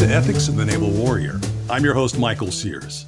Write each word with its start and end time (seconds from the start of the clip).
to 0.00 0.06
Ethics 0.06 0.48
of 0.48 0.56
the 0.56 0.64
Naval 0.64 0.88
Warrior. 0.88 1.38
I'm 1.68 1.84
your 1.84 1.92
host, 1.92 2.18
Michael 2.18 2.50
Sears. 2.50 3.04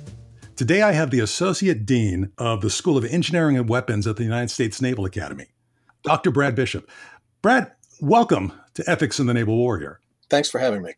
Today 0.56 0.82
I 0.82 0.92
have 0.92 1.10
the 1.10 1.20
Associate 1.20 1.86
Dean 1.86 2.30
of 2.36 2.60
the 2.60 2.68
School 2.68 2.98
of 2.98 3.04
Engineering 3.06 3.56
and 3.56 3.66
Weapons 3.66 4.06
at 4.06 4.16
the 4.16 4.24
United 4.24 4.50
States 4.50 4.82
Naval 4.82 5.06
Academy, 5.06 5.46
Dr. 6.02 6.30
Brad 6.30 6.54
Bishop. 6.54 6.90
Brad, 7.40 7.72
welcome 8.02 8.52
to 8.74 8.84
Ethics 8.86 9.18
in 9.18 9.24
the 9.24 9.32
Naval 9.32 9.56
Warrior. 9.56 10.00
Thanks 10.28 10.50
for 10.50 10.58
having 10.58 10.82
me. 10.82 10.92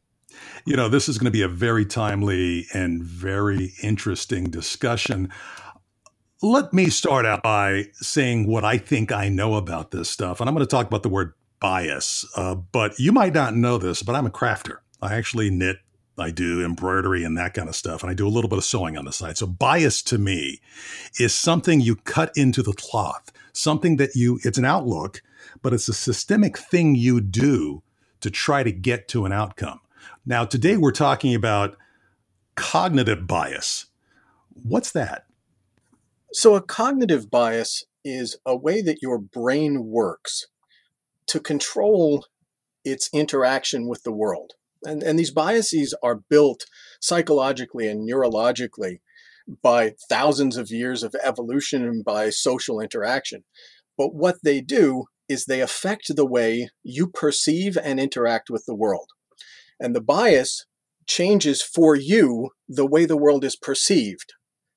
You 0.67 0.75
know, 0.75 0.89
this 0.89 1.09
is 1.09 1.17
going 1.17 1.27
to 1.27 1.30
be 1.30 1.43
a 1.43 1.49
very 1.49 1.86
timely 1.86 2.67
and 2.75 3.00
very 3.00 3.75
interesting 3.81 4.50
discussion. 4.50 5.32
Let 6.43 6.72
me 6.72 6.90
start 6.90 7.25
out 7.25 7.45
by 7.45 7.85
saying 7.93 8.49
what 8.49 8.64
I 8.64 8.79
think 8.79 9.13
I 9.13 9.29
know 9.29 9.54
about 9.54 9.93
this 9.93 10.11
stuff. 10.11 10.40
And 10.40 10.49
I'm 10.49 10.57
going 10.57 10.67
to 10.67 10.71
talk 10.71 10.89
about 10.89 11.04
the 11.04 11.08
word 11.08 11.35
bias. 11.61 12.29
Uh, 12.35 12.57
but 12.57 12.99
you 12.99 13.13
might 13.13 13.32
not 13.32 13.54
know 13.54 13.79
this, 13.79 14.03
but 14.03 14.17
I'm 14.17 14.26
a 14.26 14.31
crafter. 14.31 14.79
I 15.04 15.14
actually 15.14 15.50
knit, 15.50 15.76
I 16.18 16.31
do 16.31 16.64
embroidery 16.64 17.25
and 17.25 17.36
that 17.36 17.54
kind 17.54 17.68
of 17.68 17.75
stuff. 17.75 18.03
And 18.03 18.11
I 18.11 18.14
do 18.14 18.27
a 18.27 18.31
little 18.31 18.49
bit 18.49 18.59
of 18.59 18.64
sewing 18.64 18.96
on 18.96 19.05
the 19.05 19.13
side. 19.13 19.36
So 19.36 19.46
bias 19.46 20.03
to 20.03 20.18
me 20.18 20.61
is 21.18 21.35
something 21.35 21.81
you 21.81 21.96
cut 21.96 22.32
into 22.36 22.63
the 22.63 22.72
cloth, 22.72 23.32
something 23.53 23.96
that 23.96 24.14
you, 24.14 24.39
it's 24.45 24.58
an 24.58 24.64
outlook, 24.64 25.22
but 25.63 25.72
it's 25.72 25.89
a 25.89 25.95
systemic 25.95 26.57
thing 26.57 26.95
you 26.95 27.21
do 27.21 27.82
to 28.21 28.31
try 28.31 28.63
to 28.63 28.72
get 28.72 29.08
to 29.08 29.25
an 29.27 29.32
outcome. 29.32 29.81
Now, 30.25 30.45
today 30.45 30.77
we're 30.77 30.93
talking 30.93 31.35
about 31.35 31.77
cognitive 32.55 33.27
bias. 33.27 33.86
What's 34.55 34.92
that? 34.92 35.27
So, 36.33 36.55
a 36.55 36.62
cognitive 36.62 37.31
bias 37.31 37.84
is 38.05 38.36
a 38.44 38.56
way 38.56 38.83
that 38.83 39.03
your 39.03 39.19
brain 39.19 39.86
works 39.86 40.47
to 41.27 41.41
control 41.41 42.27
its 42.84 43.08
interaction 43.12 43.88
with 43.88 44.03
the 44.03 44.12
world. 44.12 44.55
And, 44.84 45.02
and 45.02 45.18
these 45.18 45.30
biases 45.30 45.94
are 46.02 46.20
built 46.28 46.64
psychologically 47.00 47.88
and 47.88 48.08
neurologically 48.08 48.98
by 49.62 49.94
thousands 50.08 50.56
of 50.56 50.70
years 50.70 51.02
of 51.02 51.14
evolution 51.22 51.84
and 51.84 52.04
by 52.04 52.30
social 52.30 52.80
interaction. 52.80 53.44
But 53.96 54.14
what 54.14 54.36
they 54.42 54.60
do 54.60 55.04
is 55.28 55.44
they 55.44 55.60
affect 55.60 56.14
the 56.14 56.26
way 56.26 56.68
you 56.82 57.06
perceive 57.06 57.76
and 57.76 57.98
interact 57.98 58.50
with 58.50 58.64
the 58.66 58.74
world. 58.74 59.10
And 59.80 59.94
the 59.94 60.00
bias 60.00 60.66
changes 61.06 61.62
for 61.62 61.94
you 61.94 62.50
the 62.69 62.86
way 62.86 63.04
the 63.04 63.16
world 63.16 63.44
is 63.44 63.56
perceived 63.56 64.34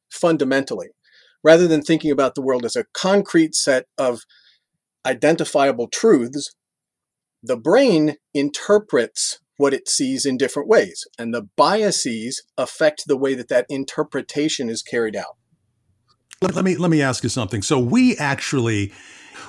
fundamentally 0.09 0.89
rather 1.43 1.67
than 1.67 1.81
thinking 1.81 2.11
about 2.11 2.35
the 2.35 2.41
world 2.41 2.65
as 2.65 2.75
a 2.75 2.85
concrete 2.93 3.55
set 3.55 3.85
of 3.97 4.21
identifiable 5.05 5.87
truths, 5.87 6.53
the 7.41 7.55
brain 7.55 8.15
interprets 8.33 9.39
what 9.57 9.73
it 9.73 9.89
sees 9.89 10.25
in 10.25 10.37
different 10.37 10.69
ways, 10.69 11.05
and 11.17 11.33
the 11.33 11.47
biases 11.55 12.43
affect 12.57 13.03
the 13.07 13.17
way 13.17 13.35
that 13.35 13.49
that 13.49 13.65
interpretation 13.69 14.69
is 14.69 14.81
carried 14.81 15.15
out. 15.15 15.35
Let 16.41 16.63
me 16.63 16.77
let 16.77 16.91
me 16.91 17.01
ask 17.01 17.23
you 17.23 17.29
something. 17.29 17.63
So 17.63 17.79
we 17.79 18.15
actually 18.17 18.93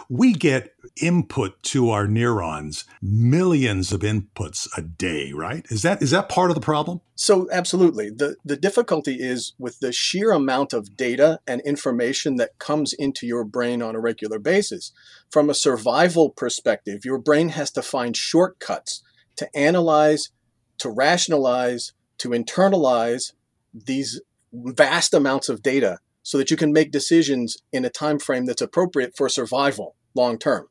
we 0.08 0.32
get 0.32 0.72
input 1.02 1.62
to 1.62 1.90
our 1.90 2.06
neurons, 2.06 2.84
millions 3.02 3.92
of 3.92 4.00
inputs 4.00 4.66
a 4.76 4.82
day, 4.82 5.32
right? 5.32 5.66
Is 5.70 5.82
that 5.82 6.02
is 6.02 6.10
that 6.12 6.30
part 6.30 6.50
of 6.50 6.54
the 6.54 6.62
problem? 6.62 7.02
So 7.14 7.48
absolutely. 7.52 8.10
The 8.10 8.36
the 8.44 8.56
difficulty 8.56 9.16
is 9.20 9.52
with 9.58 9.80
the 9.80 9.92
sheer 9.92 10.32
amount 10.32 10.72
of 10.72 10.96
data 10.96 11.40
and 11.46 11.60
information 11.62 12.36
that 12.36 12.58
comes 12.58 12.94
into 12.94 13.26
your 13.26 13.44
brain 13.44 13.82
on 13.82 13.94
a 13.94 14.00
regular 14.00 14.38
basis. 14.38 14.92
From 15.30 15.50
a 15.50 15.54
survival 15.54 16.30
perspective, 16.30 17.04
your 17.04 17.18
brain 17.18 17.50
has 17.50 17.70
to 17.72 17.82
find 17.82 18.16
shortcuts 18.16 19.02
to 19.38 19.56
analyze, 19.56 20.30
to 20.78 20.90
rationalize, 20.90 21.92
to 22.18 22.30
internalize 22.30 23.32
these 23.72 24.20
vast 24.52 25.14
amounts 25.14 25.48
of 25.48 25.62
data 25.62 25.98
so 26.22 26.38
that 26.38 26.50
you 26.50 26.56
can 26.56 26.72
make 26.72 26.90
decisions 26.90 27.56
in 27.72 27.84
a 27.84 27.90
time 27.90 28.18
frame 28.18 28.44
that's 28.44 28.62
appropriate 28.62 29.16
for 29.16 29.28
survival 29.28 29.94
long 30.14 30.38
term. 30.38 30.66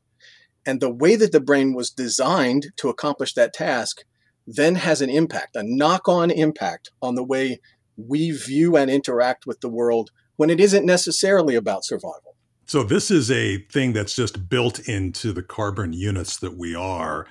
And 0.64 0.80
the 0.80 0.92
way 0.92 1.16
that 1.16 1.32
the 1.32 1.40
brain 1.40 1.74
was 1.74 1.90
designed 1.90 2.68
to 2.76 2.88
accomplish 2.88 3.34
that 3.34 3.54
task 3.54 4.04
then 4.46 4.76
has 4.76 5.00
an 5.00 5.10
impact, 5.10 5.56
a 5.56 5.62
knock 5.62 6.08
on 6.08 6.30
impact 6.30 6.90
on 7.02 7.14
the 7.14 7.24
way 7.24 7.60
we 7.96 8.30
view 8.30 8.76
and 8.76 8.90
interact 8.90 9.46
with 9.46 9.60
the 9.60 9.68
world 9.68 10.10
when 10.36 10.50
it 10.50 10.60
isn't 10.60 10.86
necessarily 10.86 11.54
about 11.54 11.84
survival. 11.84 12.36
So, 12.64 12.82
this 12.82 13.10
is 13.10 13.30
a 13.30 13.58
thing 13.58 13.94
that's 13.94 14.14
just 14.14 14.48
built 14.48 14.78
into 14.80 15.32
the 15.32 15.42
carbon 15.42 15.94
units 15.94 16.36
that 16.36 16.56
we 16.56 16.74
are. 16.74 17.26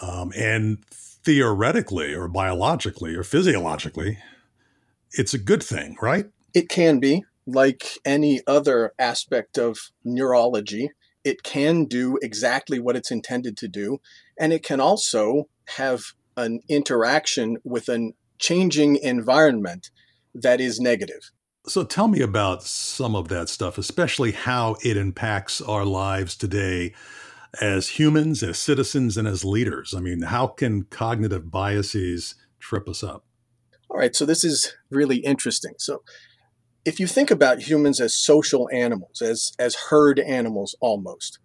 Um, 0.00 0.32
and 0.36 0.84
theoretically, 0.90 2.14
or 2.14 2.28
biologically, 2.28 3.14
or 3.14 3.24
physiologically, 3.24 4.18
it's 5.12 5.34
a 5.34 5.38
good 5.38 5.62
thing, 5.62 5.96
right? 6.00 6.26
It 6.54 6.68
can 6.68 7.00
be, 7.00 7.24
like 7.46 7.98
any 8.04 8.40
other 8.46 8.92
aspect 8.98 9.56
of 9.58 9.78
neurology 10.04 10.90
it 11.24 11.42
can 11.42 11.84
do 11.84 12.18
exactly 12.22 12.78
what 12.78 12.96
it's 12.96 13.10
intended 13.10 13.56
to 13.58 13.68
do. 13.68 14.00
And 14.38 14.52
it 14.52 14.62
can 14.62 14.80
also 14.80 15.48
have 15.76 16.02
an 16.36 16.60
interaction 16.68 17.58
with 17.64 17.88
a 17.88 18.12
changing 18.38 18.96
environment 18.96 19.90
that 20.34 20.60
is 20.60 20.80
negative. 20.80 21.30
So 21.66 21.84
tell 21.84 22.08
me 22.08 22.22
about 22.22 22.62
some 22.62 23.14
of 23.14 23.28
that 23.28 23.48
stuff, 23.48 23.76
especially 23.76 24.32
how 24.32 24.76
it 24.82 24.96
impacts 24.96 25.60
our 25.60 25.84
lives 25.84 26.34
today 26.36 26.94
as 27.60 27.88
humans, 27.90 28.42
as 28.42 28.58
citizens, 28.58 29.16
and 29.16 29.26
as 29.26 29.44
leaders. 29.44 29.94
I 29.96 30.00
mean, 30.00 30.22
how 30.22 30.46
can 30.46 30.84
cognitive 30.84 31.50
biases 31.50 32.34
trip 32.58 32.88
us 32.88 33.02
up? 33.02 33.24
All 33.90 33.98
right, 33.98 34.14
so 34.14 34.26
this 34.26 34.44
is 34.44 34.74
really 34.90 35.18
interesting. 35.18 35.74
So 35.78 36.02
if 36.84 37.00
you 37.00 37.06
think 37.06 37.30
about 37.30 37.62
humans 37.62 38.00
as 38.00 38.14
social 38.14 38.68
animals, 38.72 39.22
as, 39.22 39.52
as 39.58 39.74
herd 39.90 40.18
animals 40.20 40.76
almost, 40.80 41.38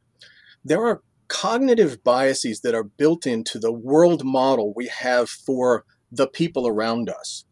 there 0.63 0.85
are 0.85 1.01
cognitive 1.27 2.03
biases 2.03 2.61
that 2.61 2.75
are 2.75 2.83
built 2.83 3.25
into 3.25 3.57
the 3.57 3.71
world 3.71 4.23
model 4.23 4.73
we 4.75 4.87
have 4.87 5.29
for 5.29 5.85
the 6.11 6.27
people 6.27 6.67
around 6.67 7.09
us. 7.09 7.45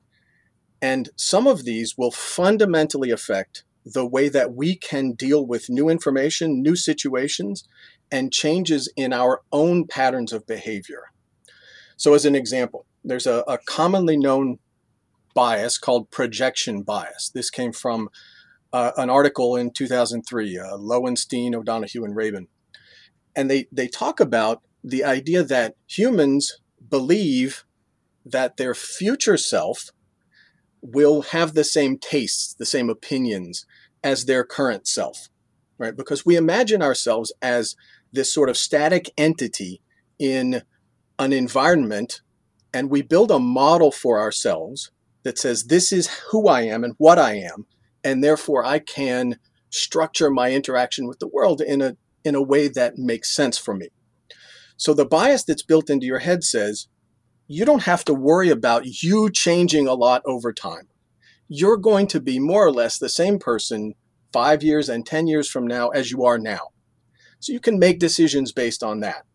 And 0.81 1.09
some 1.15 1.47
of 1.47 1.63
these 1.63 1.97
will 1.97 2.11
fundamentally 2.11 3.11
affect 3.11 3.63
the 3.85 4.05
way 4.05 4.29
that 4.29 4.53
we 4.53 4.75
can 4.75 5.13
deal 5.13 5.45
with 5.45 5.69
new 5.69 5.89
information, 5.89 6.61
new 6.61 6.75
situations, 6.75 7.63
and 8.11 8.31
changes 8.31 8.91
in 8.95 9.13
our 9.13 9.41
own 9.51 9.87
patterns 9.87 10.33
of 10.33 10.45
behavior. 10.45 11.05
So, 11.97 12.13
as 12.13 12.25
an 12.25 12.35
example, 12.35 12.85
there's 13.03 13.27
a, 13.27 13.43
a 13.47 13.57
commonly 13.57 14.17
known 14.17 14.59
bias 15.33 15.77
called 15.77 16.11
projection 16.11 16.83
bias. 16.83 17.31
This 17.33 17.49
came 17.49 17.71
from 17.71 18.09
uh, 18.73 18.91
an 18.97 19.09
article 19.09 19.55
in 19.55 19.71
2003, 19.71 20.57
uh, 20.57 20.77
Loewenstein, 20.77 21.55
O'Donoghue, 21.55 22.03
and 22.03 22.15
Rabin. 22.15 22.47
And 23.35 23.49
they, 23.49 23.67
they 23.71 23.87
talk 23.87 24.19
about 24.19 24.61
the 24.83 25.03
idea 25.03 25.43
that 25.43 25.75
humans 25.87 26.59
believe 26.89 27.65
that 28.25 28.57
their 28.57 28.73
future 28.73 29.37
self 29.37 29.91
will 30.81 31.21
have 31.21 31.53
the 31.53 31.63
same 31.63 31.97
tastes, 31.97 32.53
the 32.53 32.65
same 32.65 32.89
opinions 32.89 33.65
as 34.03 34.25
their 34.25 34.43
current 34.43 34.87
self, 34.87 35.29
right? 35.77 35.95
Because 35.95 36.25
we 36.25 36.35
imagine 36.35 36.81
ourselves 36.81 37.31
as 37.41 37.75
this 38.11 38.33
sort 38.33 38.49
of 38.49 38.57
static 38.57 39.11
entity 39.17 39.81
in 40.19 40.63
an 41.19 41.33
environment 41.33 42.21
and 42.73 42.89
we 42.89 43.01
build 43.01 43.31
a 43.31 43.39
model 43.39 43.91
for 43.91 44.19
ourselves 44.19 44.91
that 45.23 45.37
says 45.37 45.65
this 45.65 45.91
is 45.91 46.07
who 46.31 46.47
I 46.47 46.61
am 46.61 46.83
and 46.83 46.95
what 46.97 47.19
I 47.19 47.35
am, 47.35 47.65
and 48.03 48.23
therefore 48.23 48.65
I 48.65 48.79
can 48.79 49.37
structure 49.69 50.29
my 50.29 50.51
interaction 50.51 51.07
with 51.07 51.19
the 51.19 51.27
world 51.27 51.61
in 51.61 51.81
a 51.81 51.97
in 52.23 52.35
a 52.35 52.41
way 52.41 52.67
that 52.67 52.97
makes 52.97 53.35
sense 53.35 53.57
for 53.57 53.73
me. 53.73 53.89
So 54.77 54.93
the 54.93 55.05
bias 55.05 55.43
that's 55.43 55.63
built 55.63 55.89
into 55.89 56.05
your 56.05 56.19
head 56.19 56.43
says 56.43 56.87
you 57.51 57.65
don't 57.65 57.83
have 57.83 58.05
to 58.05 58.13
worry 58.13 58.49
about 58.49 59.03
you 59.03 59.29
changing 59.29 59.87
a 59.87 59.93
lot 59.93 60.21
over 60.25 60.53
time. 60.53 60.87
You're 61.47 61.77
going 61.77 62.07
to 62.07 62.19
be 62.19 62.39
more 62.39 62.65
or 62.65 62.71
less 62.71 62.97
the 62.97 63.09
same 63.09 63.39
person 63.39 63.95
5 64.31 64.63
years 64.63 64.89
and 64.89 65.05
10 65.05 65.27
years 65.27 65.49
from 65.49 65.67
now 65.67 65.89
as 65.89 66.11
you 66.11 66.23
are 66.23 66.37
now. 66.37 66.69
So 67.39 67.51
you 67.51 67.59
can 67.59 67.79
make 67.79 67.99
decisions 67.99 68.51
based 68.51 68.83
on 68.83 69.01
that. 69.01 69.25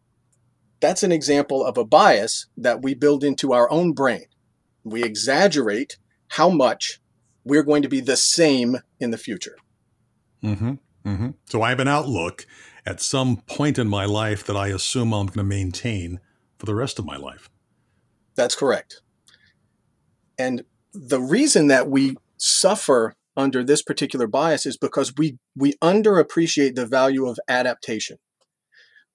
That's 0.80 1.02
an 1.02 1.12
example 1.12 1.64
of 1.64 1.76
a 1.76 1.84
bias 1.84 2.46
that 2.56 2.82
we 2.82 2.94
build 2.94 3.24
into 3.24 3.52
our 3.52 3.70
own 3.70 3.92
brain 3.92 4.26
we 4.86 5.02
exaggerate 5.02 5.98
how 6.28 6.48
much 6.48 7.00
we're 7.44 7.64
going 7.64 7.82
to 7.82 7.88
be 7.88 8.00
the 8.00 8.16
same 8.16 8.78
in 9.00 9.10
the 9.10 9.18
future. 9.18 9.56
Mm-hmm. 10.42 10.74
Mm-hmm. 11.04 11.30
So 11.46 11.62
I 11.62 11.70
have 11.70 11.80
an 11.80 11.88
outlook 11.88 12.46
at 12.86 13.00
some 13.00 13.38
point 13.48 13.78
in 13.78 13.88
my 13.88 14.04
life 14.04 14.44
that 14.46 14.56
I 14.56 14.68
assume 14.68 15.12
I'm 15.12 15.26
going 15.26 15.38
to 15.38 15.44
maintain 15.44 16.20
for 16.58 16.66
the 16.66 16.74
rest 16.74 16.98
of 16.98 17.04
my 17.04 17.16
life. 17.16 17.50
That's 18.36 18.54
correct. 18.54 19.00
And 20.38 20.64
the 20.92 21.20
reason 21.20 21.68
that 21.68 21.88
we 21.88 22.16
suffer 22.36 23.14
under 23.36 23.64
this 23.64 23.82
particular 23.82 24.26
bias 24.26 24.66
is 24.66 24.76
because 24.76 25.12
we, 25.16 25.38
we 25.54 25.74
underappreciate 25.82 26.74
the 26.74 26.86
value 26.86 27.26
of 27.26 27.38
adaptation. 27.48 28.18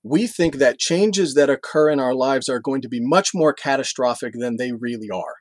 We 0.04 0.26
think 0.28 0.56
that 0.56 0.80
changes 0.80 1.36
that 1.36 1.50
occur 1.50 1.90
in 1.90 2.00
our 2.00 2.14
lives 2.14 2.50
are 2.50 2.60
going 2.60 2.82
to 2.82 2.90
be 2.90 3.00
much 3.00 3.32
more 3.34 3.54
catastrophic 3.54 4.34
than 4.38 4.58
they 4.58 4.72
really 4.72 5.10
are 5.12 5.36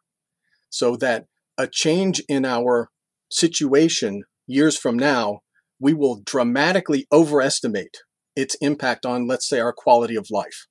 so 0.71 0.97
that 0.97 1.27
a 1.59 1.67
change 1.67 2.23
in 2.29 2.44
our 2.44 2.91
situation 3.31 4.23
years 4.47 4.79
from 4.79 4.99
now, 4.99 5.41
we 5.79 5.93
will 5.93 6.23
dramatically 6.25 7.06
overestimate 7.12 7.99
its 8.37 8.55
impact 8.56 9.05
on, 9.05 9.27
let's 9.27 9.49
say, 9.49 9.61
our 9.61 9.73
quality 9.73 10.17
of 10.17 10.29
life. 10.31 10.67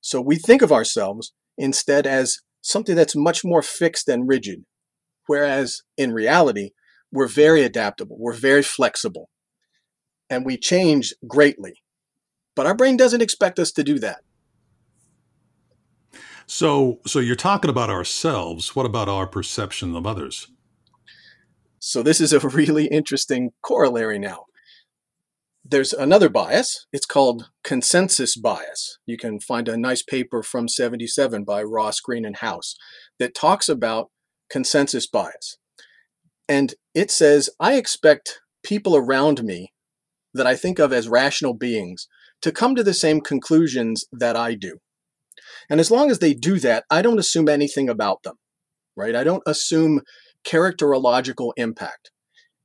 So 0.00 0.20
we 0.20 0.36
think 0.36 0.62
of 0.62 0.72
ourselves 0.72 1.32
instead 1.58 2.06
as 2.06 2.38
something 2.62 2.96
that's 2.96 3.16
much 3.16 3.44
more 3.44 3.62
fixed 3.62 4.08
and 4.08 4.28
rigid, 4.28 4.64
whereas 5.26 5.82
in 5.96 6.12
reality, 6.12 6.70
we're 7.12 7.28
very 7.28 7.62
adaptable, 7.62 8.16
we're 8.18 8.32
very 8.32 8.62
flexible, 8.62 9.28
and 10.28 10.44
we 10.44 10.56
change 10.56 11.14
greatly. 11.26 11.82
But 12.54 12.66
our 12.66 12.74
brain 12.74 12.96
doesn't 12.96 13.22
expect 13.22 13.58
us 13.58 13.70
to 13.72 13.84
do 13.84 13.98
that. 14.00 14.20
So, 16.46 17.00
so 17.06 17.18
you're 17.18 17.36
talking 17.36 17.70
about 17.70 17.90
ourselves. 17.90 18.76
What 18.76 18.86
about 18.86 19.08
our 19.08 19.26
perception 19.26 19.94
of 19.96 20.06
others? 20.06 20.48
So 21.78 22.02
this 22.02 22.20
is 22.20 22.32
a 22.32 22.40
really 22.48 22.86
interesting 22.86 23.50
corollary 23.62 24.18
now. 24.18 24.46
There's 25.68 25.92
another 25.92 26.28
bias. 26.28 26.86
It's 26.92 27.06
called 27.06 27.50
consensus 27.64 28.36
bias. 28.36 28.98
You 29.04 29.16
can 29.16 29.40
find 29.40 29.68
a 29.68 29.76
nice 29.76 30.02
paper 30.02 30.42
from 30.42 30.68
77 30.68 31.42
by 31.42 31.62
Ross, 31.62 31.98
Greene, 31.98 32.24
and 32.24 32.36
House 32.36 32.76
that 33.18 33.34
talks 33.34 33.68
about 33.68 34.10
consensus 34.48 35.08
bias. 35.08 35.58
And 36.48 36.74
it 36.94 37.10
says, 37.10 37.50
I 37.58 37.74
expect 37.74 38.40
people 38.62 38.94
around 38.94 39.42
me 39.42 39.72
that 40.32 40.46
I 40.46 40.54
think 40.54 40.78
of 40.78 40.92
as 40.92 41.08
rational 41.08 41.54
beings 41.54 42.06
to 42.42 42.52
come 42.52 42.76
to 42.76 42.84
the 42.84 42.94
same 42.94 43.20
conclusions 43.20 44.04
that 44.12 44.36
I 44.36 44.54
do. 44.54 44.78
And 45.68 45.80
as 45.80 45.90
long 45.90 46.12
as 46.12 46.20
they 46.20 46.34
do 46.34 46.60
that, 46.60 46.84
I 46.90 47.02
don't 47.02 47.18
assume 47.18 47.48
anything 47.48 47.88
about 47.88 48.22
them, 48.22 48.36
right? 48.94 49.16
I 49.16 49.24
don't 49.24 49.42
assume 49.46 50.02
characterological 50.46 51.52
impact. 51.56 52.12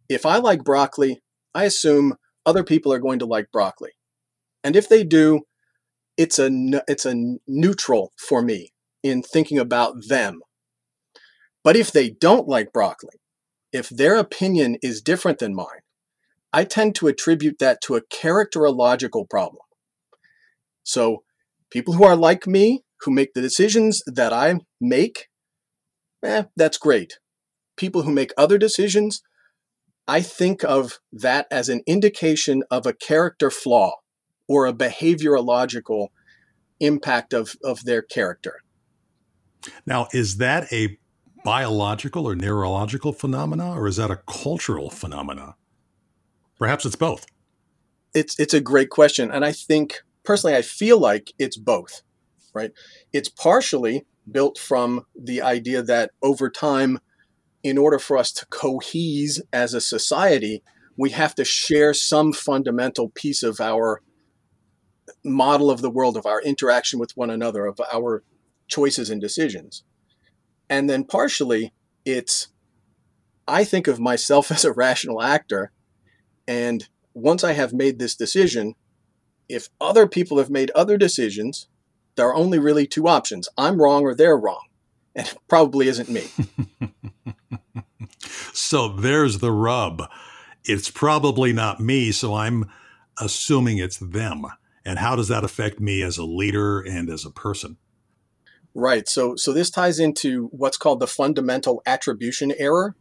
If 0.07 0.23
I 0.23 0.37
like 0.37 0.63
broccoli, 0.63 1.21
I 1.55 1.63
assume 1.63 2.15
other 2.45 2.63
people 2.63 2.91
are 2.93 2.99
going 2.99 3.19
to 3.19 3.25
like 3.25 3.51
broccoli. 3.51 3.91
And 4.63 4.75
if 4.75 4.87
they 4.87 5.03
do, 5.03 5.41
it's 6.17 6.39
a 6.39 6.49
it's 6.87 7.05
a 7.05 7.37
neutral 7.47 8.11
for 8.17 8.41
me 8.41 8.73
in 9.03 9.23
thinking 9.23 9.57
about 9.57 9.95
them. 10.07 10.41
But 11.63 11.75
if 11.75 11.91
they 11.91 12.09
don't 12.09 12.47
like 12.47 12.73
broccoli, 12.73 13.21
if 13.71 13.89
their 13.89 14.15
opinion 14.15 14.77
is 14.81 15.01
different 15.01 15.39
than 15.39 15.55
mine, 15.55 15.81
I 16.53 16.65
tend 16.65 16.95
to 16.95 17.07
attribute 17.07 17.59
that 17.59 17.81
to 17.83 17.95
a 17.95 18.01
characterological 18.01 19.29
problem. 19.29 19.63
So, 20.83 21.23
people 21.69 21.93
who 21.93 22.03
are 22.03 22.15
like 22.15 22.45
me 22.45 22.83
who 23.01 23.11
make 23.11 23.33
the 23.33 23.41
decisions 23.41 24.01
that 24.05 24.33
I 24.33 24.59
make, 24.79 25.27
eh, 26.23 26.43
that's 26.55 26.77
great. 26.77 27.19
People 27.77 28.03
who 28.03 28.11
make 28.11 28.31
other 28.37 28.57
decisions, 28.57 29.21
I 30.11 30.21
think 30.21 30.65
of 30.65 30.99
that 31.13 31.47
as 31.49 31.69
an 31.69 31.83
indication 31.87 32.63
of 32.69 32.85
a 32.85 32.91
character 32.91 33.49
flaw 33.49 33.93
or 34.45 34.65
a 34.65 34.73
behaviorological 34.73 36.09
impact 36.81 37.33
of, 37.33 37.55
of 37.63 37.85
their 37.85 38.01
character. 38.01 38.61
Now, 39.85 40.09
is 40.11 40.35
that 40.37 40.71
a 40.73 40.97
biological 41.45 42.27
or 42.27 42.35
neurological 42.35 43.13
phenomena, 43.13 43.73
or 43.73 43.87
is 43.87 43.95
that 43.95 44.11
a 44.11 44.17
cultural 44.27 44.89
phenomena? 44.89 45.55
Perhaps 46.59 46.85
it's 46.85 46.97
both. 46.97 47.25
It's 48.13 48.37
it's 48.37 48.53
a 48.53 48.59
great 48.59 48.89
question, 48.89 49.31
and 49.31 49.45
I 49.45 49.53
think 49.53 50.01
personally, 50.25 50.57
I 50.57 50.61
feel 50.61 50.99
like 50.99 51.31
it's 51.39 51.55
both 51.55 52.01
right? 52.53 52.71
It's 53.13 53.29
partially 53.29 54.05
built 54.29 54.57
from 54.57 55.05
the 55.15 55.41
idea 55.41 55.81
that 55.83 56.11
over 56.21 56.49
time, 56.49 56.99
in 57.63 57.77
order 57.77 57.99
for 57.99 58.17
us 58.17 58.31
to 58.33 58.45
cohese 58.47 59.41
as 59.53 59.73
a 59.73 59.81
society, 59.81 60.63
we 60.97 61.11
have 61.11 61.35
to 61.35 61.45
share 61.45 61.93
some 61.93 62.33
fundamental 62.33 63.09
piece 63.09 63.43
of 63.43 63.59
our 63.59 64.01
model 65.23 65.69
of 65.69 65.81
the 65.81 65.89
world, 65.89 66.17
of 66.17 66.25
our 66.25 66.41
interaction 66.41 66.99
with 66.99 67.15
one 67.15 67.29
another, 67.29 67.65
of 67.65 67.79
our 67.93 68.23
choices 68.67 69.09
and 69.09 69.21
decisions. 69.21 69.83
And 70.69 70.89
then 70.89 71.03
partially, 71.03 71.73
it's 72.05 72.47
I 73.47 73.63
think 73.63 73.87
of 73.87 73.99
myself 73.99 74.51
as 74.51 74.65
a 74.65 74.73
rational 74.73 75.21
actor. 75.21 75.71
And 76.47 76.87
once 77.13 77.43
I 77.43 77.53
have 77.53 77.73
made 77.73 77.99
this 77.99 78.15
decision, 78.15 78.75
if 79.49 79.69
other 79.79 80.07
people 80.07 80.37
have 80.37 80.49
made 80.49 80.71
other 80.71 80.97
decisions 80.97 81.67
there 82.15 82.27
are 82.27 82.35
only 82.35 82.59
really 82.59 82.85
two 82.85 83.07
options 83.07 83.47
I'm 83.57 83.81
wrong 83.81 84.03
or 84.03 84.13
they're 84.15 84.37
wrong. 84.37 84.65
And 85.15 85.27
it 85.27 85.37
probably 85.47 85.87
isn't 85.87 86.09
me. 86.09 86.23
so 88.53 88.89
there's 88.89 89.39
the 89.39 89.51
rub. 89.51 90.03
It's 90.63 90.89
probably 90.89 91.53
not 91.53 91.79
me, 91.79 92.11
so 92.11 92.35
I'm 92.35 92.69
assuming 93.19 93.77
it's 93.77 93.97
them. 93.97 94.45
And 94.85 94.99
how 94.99 95.15
does 95.15 95.27
that 95.27 95.43
affect 95.43 95.79
me 95.79 96.01
as 96.01 96.17
a 96.17 96.25
leader 96.25 96.79
and 96.79 97.09
as 97.09 97.25
a 97.25 97.31
person? 97.31 97.77
Right. 98.73 99.07
So 99.07 99.35
so 99.35 99.51
this 99.53 99.69
ties 99.69 99.99
into 99.99 100.47
what's 100.51 100.77
called 100.77 100.99
the 100.99 101.07
fundamental 101.07 101.81
attribution 101.85 102.53
error. 102.57 102.95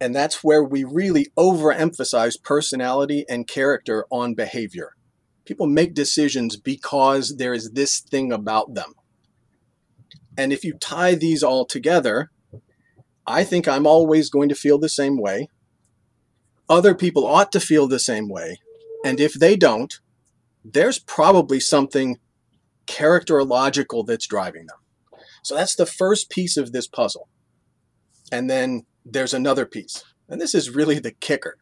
And 0.00 0.14
that's 0.14 0.44
where 0.44 0.62
we 0.62 0.84
really 0.84 1.28
overemphasize 1.38 2.42
personality 2.42 3.24
and 3.28 3.48
character 3.48 4.06
on 4.10 4.34
behavior. 4.34 4.92
People 5.46 5.66
make 5.66 5.94
decisions 5.94 6.56
because 6.56 7.36
there 7.36 7.54
is 7.54 7.70
this 7.70 8.00
thing 8.00 8.30
about 8.30 8.74
them. 8.74 8.92
And 10.36 10.52
if 10.52 10.64
you 10.64 10.74
tie 10.74 11.14
these 11.14 11.42
all 11.42 11.64
together, 11.64 12.30
I 13.26 13.44
think 13.44 13.66
I'm 13.66 13.86
always 13.86 14.30
going 14.30 14.48
to 14.48 14.54
feel 14.54 14.78
the 14.78 14.88
same 14.88 15.18
way. 15.18 15.48
Other 16.68 16.94
people 16.94 17.26
ought 17.26 17.52
to 17.52 17.60
feel 17.60 17.86
the 17.86 17.98
same 17.98 18.28
way. 18.28 18.60
And 19.04 19.20
if 19.20 19.34
they 19.34 19.56
don't, 19.56 19.98
there's 20.64 20.98
probably 20.98 21.60
something 21.60 22.18
characterological 22.86 24.06
that's 24.06 24.26
driving 24.26 24.66
them. 24.66 24.78
So 25.42 25.54
that's 25.54 25.76
the 25.76 25.86
first 25.86 26.30
piece 26.30 26.56
of 26.56 26.72
this 26.72 26.88
puzzle. 26.88 27.28
And 28.32 28.50
then 28.50 28.84
there's 29.04 29.34
another 29.34 29.66
piece. 29.66 30.02
And 30.28 30.40
this 30.40 30.54
is 30.54 30.70
really 30.70 30.98
the 30.98 31.12
kicker. 31.12 31.58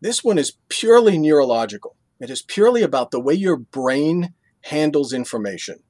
This 0.00 0.22
one 0.22 0.38
is 0.38 0.58
purely 0.68 1.18
neurological. 1.18 1.96
It 2.20 2.30
is 2.30 2.42
purely 2.42 2.82
about 2.82 3.10
the 3.10 3.20
way 3.20 3.34
your 3.34 3.56
brain 3.56 4.34
handles 4.62 5.12
information. 5.12 5.80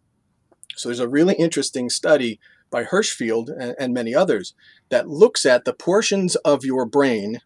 So 0.76 0.88
there's 0.88 1.00
a 1.00 1.08
really 1.08 1.34
interesting 1.34 1.90
study 1.90 2.38
by 2.70 2.84
Hershfield 2.84 3.50
and, 3.58 3.74
and 3.78 3.94
many 3.94 4.14
others 4.14 4.54
that 4.88 5.08
looks 5.08 5.46
at 5.46 5.64
the 5.64 5.72
portions 5.72 6.36
of 6.36 6.64
your 6.64 6.84
brain 6.84 7.40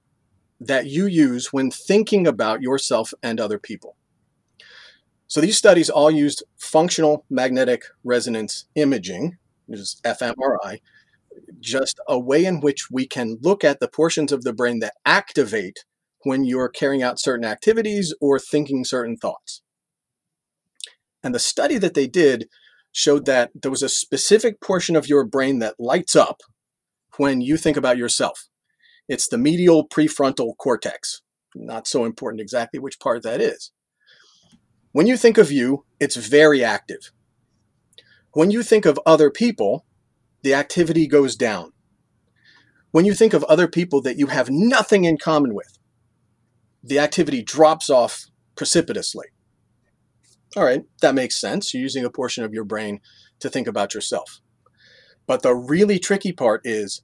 that 0.60 0.86
you 0.86 1.06
use 1.06 1.52
when 1.52 1.70
thinking 1.70 2.26
about 2.26 2.62
yourself 2.62 3.12
and 3.22 3.40
other 3.40 3.58
people. 3.58 3.96
So 5.26 5.40
these 5.40 5.56
studies 5.56 5.88
all 5.88 6.10
used 6.10 6.44
functional 6.58 7.24
magnetic 7.30 7.84
resonance 8.04 8.66
imaging, 8.74 9.38
which 9.66 9.80
is 9.80 10.00
fMRI, 10.04 10.80
just 11.58 11.98
a 12.06 12.18
way 12.18 12.44
in 12.44 12.60
which 12.60 12.90
we 12.90 13.06
can 13.06 13.38
look 13.40 13.64
at 13.64 13.80
the 13.80 13.88
portions 13.88 14.30
of 14.30 14.44
the 14.44 14.52
brain 14.52 14.80
that 14.80 14.94
activate 15.06 15.84
when 16.24 16.44
you're 16.44 16.68
carrying 16.68 17.02
out 17.02 17.18
certain 17.18 17.44
activities 17.44 18.14
or 18.20 18.38
thinking 18.38 18.84
certain 18.84 19.16
thoughts. 19.16 19.62
And 21.22 21.34
the 21.34 21.38
study 21.38 21.78
that 21.78 21.94
they 21.94 22.06
did 22.06 22.48
showed 22.92 23.24
that 23.26 23.50
there 23.54 23.70
was 23.70 23.82
a 23.82 23.88
specific 23.88 24.60
portion 24.60 24.94
of 24.94 25.08
your 25.08 25.24
brain 25.24 25.58
that 25.58 25.80
lights 25.80 26.14
up 26.14 26.42
when 27.16 27.40
you 27.40 27.56
think 27.56 27.76
about 27.76 27.96
yourself. 27.96 28.48
It's 29.08 29.26
the 29.26 29.38
medial 29.38 29.88
prefrontal 29.88 30.56
cortex. 30.56 31.22
Not 31.54 31.86
so 31.86 32.04
important 32.04 32.40
exactly 32.40 32.78
which 32.78 33.00
part 33.00 33.22
that 33.22 33.40
is. 33.40 33.72
When 34.92 35.06
you 35.06 35.16
think 35.16 35.38
of 35.38 35.50
you, 35.50 35.84
it's 35.98 36.16
very 36.16 36.62
active. 36.62 37.10
When 38.32 38.50
you 38.50 38.62
think 38.62 38.86
of 38.86 39.00
other 39.04 39.30
people, 39.30 39.84
the 40.42 40.54
activity 40.54 41.06
goes 41.06 41.36
down. 41.36 41.72
When 42.90 43.04
you 43.06 43.14
think 43.14 43.32
of 43.32 43.44
other 43.44 43.68
people 43.68 44.02
that 44.02 44.18
you 44.18 44.26
have 44.26 44.50
nothing 44.50 45.04
in 45.04 45.16
common 45.16 45.54
with, 45.54 45.78
the 46.82 46.98
activity 46.98 47.42
drops 47.42 47.88
off 47.88 48.26
precipitously. 48.54 49.26
All 50.56 50.64
right, 50.64 50.84
that 51.00 51.14
makes 51.14 51.40
sense. 51.40 51.72
You're 51.72 51.82
using 51.82 52.04
a 52.04 52.10
portion 52.10 52.44
of 52.44 52.52
your 52.52 52.64
brain 52.64 53.00
to 53.40 53.48
think 53.48 53.66
about 53.66 53.94
yourself. 53.94 54.40
But 55.26 55.42
the 55.42 55.54
really 55.54 55.98
tricky 55.98 56.32
part 56.32 56.60
is 56.64 57.02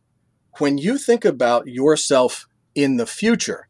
when 0.58 0.76
you 0.76 0.98
think 0.98 1.24
about 1.24 1.66
yourself 1.66 2.46
in 2.74 2.96
the 2.96 3.06
future, 3.06 3.68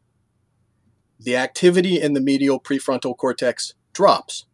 the 1.19 1.35
activity 1.35 2.01
in 2.01 2.13
the 2.13 2.21
medial 2.21 2.59
prefrontal 2.59 3.15
cortex 3.15 3.73
drops. 3.93 4.45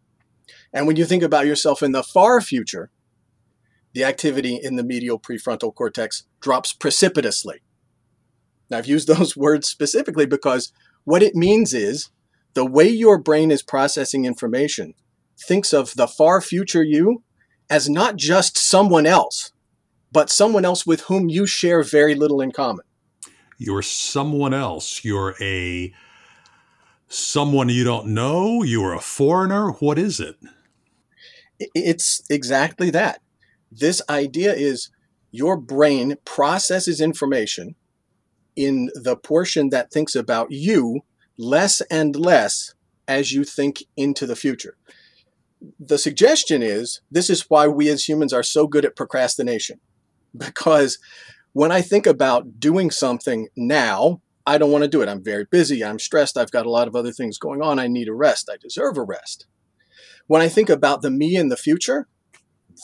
And 0.74 0.86
when 0.86 0.96
you 0.96 1.06
think 1.06 1.24
about 1.24 1.46
yourself 1.46 1.82
in 1.82 1.92
the 1.92 2.04
far 2.04 2.42
future, 2.42 2.92
the 3.94 4.04
activity 4.04 4.60
in 4.62 4.76
the 4.76 4.84
medial 4.84 5.20
prefrontal 5.20 5.74
cortex 5.74 6.24
drops 6.42 6.74
precipitously. 6.74 7.62
Now, 8.70 8.80
I've 8.80 8.88
used 8.88 9.08
those 9.14 9.38
words 9.38 9.68
specifically 9.68 10.26
because 10.26 10.72
what 11.04 11.24
it 11.24 11.36
means 11.36 11.74
is 11.74 12.10
the 12.54 12.66
way 12.66 12.88
your 12.88 13.18
brain 13.18 13.52
is 13.52 13.62
processing 13.64 14.26
information 14.26 14.94
thinks 15.38 15.74
of 15.74 15.94
the 15.96 16.08
far 16.08 16.42
future 16.42 16.84
you 16.84 17.24
as 17.70 17.90
not 17.90 18.16
just 18.16 18.58
someone 18.58 19.06
else, 19.06 19.52
but 20.12 20.30
someone 20.30 20.66
else 20.66 20.86
with 20.86 21.02
whom 21.02 21.30
you 21.30 21.46
share 21.46 21.84
very 21.84 22.16
little 22.16 22.42
in 22.42 22.52
common. 22.52 22.86
You're 23.58 23.82
someone 23.82 24.54
else. 24.54 25.04
You're 25.04 25.36
a 25.42 25.94
someone 27.08 27.70
you 27.70 27.84
don't 27.84 28.08
know. 28.08 28.64
You're 28.64 28.94
a 28.94 29.00
foreigner. 29.00 29.72
What 29.72 29.98
is 29.98 30.20
it? 30.20 30.36
It's 31.74 32.24
exactly 32.30 32.90
that. 32.92 33.22
This 33.72 34.02
idea 34.10 34.54
is 34.54 34.90
your 35.32 35.58
brain 35.58 36.16
processes 36.26 37.02
information 37.02 37.76
in 38.56 38.90
the 38.96 39.16
portion 39.16 39.70
that 39.70 39.92
thinks 39.92 40.16
about 40.16 40.52
you 40.52 41.02
less 41.38 41.82
and 41.92 42.16
less 42.16 42.74
as 43.08 43.32
you 43.34 43.44
think 43.44 43.84
into 43.98 44.26
the 44.26 44.36
future. 44.36 44.78
The 45.80 45.98
suggestion 45.98 46.62
is 46.62 47.02
this 47.12 47.30
is 47.30 47.50
why 47.50 47.68
we 47.68 47.90
as 47.90 48.08
humans 48.08 48.34
are 48.34 48.44
so 48.44 48.68
good 48.68 48.86
at 48.86 48.96
procrastination. 48.96 49.80
Because 50.36 51.00
when 51.54 51.72
I 51.72 51.82
think 51.82 52.06
about 52.06 52.60
doing 52.60 52.92
something 52.92 53.48
now, 53.56 54.22
I 54.46 54.58
don't 54.58 54.72
want 54.72 54.84
to 54.84 54.90
do 54.90 55.02
it. 55.02 55.10
I'm 55.10 55.24
very 55.24 55.46
busy. 55.46 55.84
I'm 55.84 56.00
stressed. 56.00 56.38
I've 56.38 56.52
got 56.52 56.66
a 56.66 56.72
lot 56.72 56.88
of 56.88 56.96
other 56.96 57.12
things 57.12 57.38
going 57.38 57.62
on. 57.62 57.80
I 57.80 57.88
need 57.88 58.08
a 58.08 58.14
rest. 58.14 58.50
I 58.52 58.58
deserve 58.58 58.98
a 58.98 59.04
rest. 59.04 59.48
When 60.28 60.42
I 60.42 60.50
think 60.50 60.70
about 60.70 61.02
the 61.02 61.10
me 61.10 61.36
in 61.36 61.50
the 61.50 61.58
future, 61.58 62.08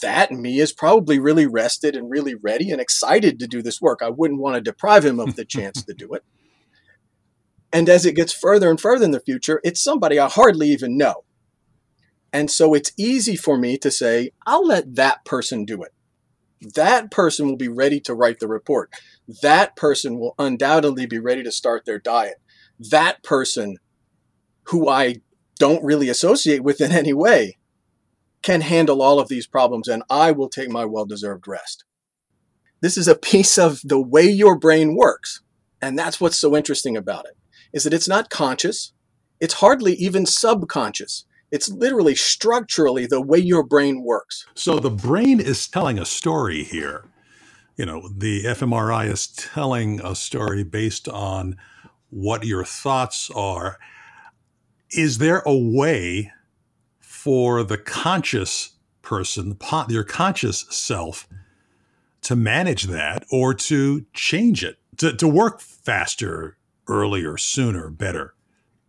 that 0.01 0.31
me 0.31 0.59
is 0.59 0.71
probably 0.71 1.19
really 1.19 1.45
rested 1.45 1.95
and 1.95 2.09
really 2.09 2.35
ready 2.35 2.71
and 2.71 2.79
excited 2.79 3.39
to 3.39 3.47
do 3.47 3.61
this 3.61 3.81
work. 3.81 3.99
I 4.01 4.09
wouldn't 4.09 4.39
want 4.39 4.55
to 4.55 4.61
deprive 4.61 5.05
him 5.05 5.19
of 5.19 5.35
the 5.35 5.45
chance 5.57 5.83
to 5.83 5.93
do 5.93 6.13
it. 6.13 6.23
And 7.73 7.87
as 7.89 8.05
it 8.05 8.15
gets 8.15 8.33
further 8.33 8.69
and 8.69 8.79
further 8.79 9.05
in 9.05 9.11
the 9.11 9.19
future, 9.19 9.61
it's 9.63 9.81
somebody 9.81 10.19
I 10.19 10.27
hardly 10.27 10.69
even 10.69 10.97
know. 10.97 11.23
And 12.33 12.49
so 12.49 12.73
it's 12.73 12.93
easy 12.97 13.35
for 13.35 13.57
me 13.57 13.77
to 13.77 13.91
say, 13.91 14.31
I'll 14.45 14.65
let 14.65 14.95
that 14.95 15.25
person 15.25 15.65
do 15.65 15.83
it. 15.83 15.93
That 16.75 17.11
person 17.11 17.47
will 17.47 17.57
be 17.57 17.67
ready 17.67 17.99
to 18.01 18.13
write 18.13 18.39
the 18.39 18.47
report. 18.47 18.93
That 19.41 19.75
person 19.75 20.19
will 20.19 20.35
undoubtedly 20.37 21.05
be 21.05 21.19
ready 21.19 21.43
to 21.43 21.51
start 21.51 21.85
their 21.85 21.99
diet. 21.99 22.35
That 22.79 23.23
person 23.23 23.77
who 24.65 24.87
I 24.87 25.17
don't 25.57 25.83
really 25.83 26.09
associate 26.09 26.63
with 26.63 26.79
in 26.81 26.91
any 26.91 27.13
way 27.13 27.57
can 28.41 28.61
handle 28.61 29.01
all 29.01 29.19
of 29.19 29.27
these 29.27 29.47
problems 29.47 29.87
and 29.87 30.03
I 30.09 30.31
will 30.31 30.49
take 30.49 30.69
my 30.69 30.85
well 30.85 31.05
deserved 31.05 31.47
rest. 31.47 31.83
This 32.81 32.97
is 32.97 33.07
a 33.07 33.15
piece 33.15 33.57
of 33.57 33.81
the 33.83 34.01
way 34.01 34.23
your 34.23 34.57
brain 34.57 34.95
works. 34.95 35.41
And 35.81 35.97
that's 35.97 36.19
what's 36.19 36.37
so 36.37 36.55
interesting 36.55 36.97
about 36.97 37.25
it 37.25 37.37
is 37.73 37.83
that 37.83 37.93
it's 37.93 38.07
not 38.07 38.29
conscious. 38.29 38.93
It's 39.39 39.55
hardly 39.55 39.93
even 39.93 40.25
subconscious. 40.25 41.25
It's 41.51 41.69
literally 41.69 42.15
structurally 42.15 43.05
the 43.05 43.21
way 43.21 43.39
your 43.39 43.63
brain 43.63 44.03
works. 44.03 44.45
So 44.55 44.79
the 44.79 44.89
brain 44.89 45.39
is 45.39 45.67
telling 45.67 45.99
a 45.99 46.05
story 46.05 46.63
here. 46.63 47.05
You 47.75 47.85
know, 47.85 48.09
the 48.09 48.43
fMRI 48.45 49.11
is 49.11 49.27
telling 49.27 49.99
a 50.01 50.15
story 50.15 50.63
based 50.63 51.09
on 51.09 51.57
what 52.09 52.45
your 52.45 52.63
thoughts 52.63 53.29
are. 53.31 53.77
Is 54.91 55.17
there 55.17 55.41
a 55.45 55.55
way 55.55 56.31
for 56.99 57.63
the 57.63 57.77
conscious 57.77 58.71
person, 59.01 59.57
your 59.89 60.03
conscious 60.03 60.65
self, 60.69 61.27
to 62.21 62.35
manage 62.35 62.83
that 62.83 63.25
or 63.31 63.53
to 63.53 64.05
change 64.13 64.63
it, 64.63 64.77
to, 64.97 65.15
to 65.15 65.27
work 65.27 65.59
faster, 65.59 66.57
earlier, 66.87 67.37
sooner, 67.37 67.89
better? 67.89 68.35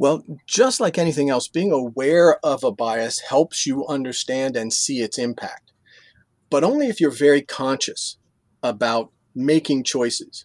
Well, 0.02 0.24
just 0.48 0.80
like 0.80 0.98
anything 0.98 1.30
else, 1.30 1.46
being 1.46 1.70
aware 1.70 2.44
of 2.44 2.64
a 2.64 2.72
bias 2.72 3.20
helps 3.20 3.68
you 3.68 3.86
understand 3.86 4.56
and 4.56 4.72
see 4.72 5.00
its 5.00 5.16
impact, 5.16 5.70
but 6.50 6.64
only 6.64 6.88
if 6.88 7.00
you're 7.00 7.12
very 7.12 7.40
conscious 7.40 8.18
about 8.64 9.12
making 9.32 9.84
choices. 9.84 10.44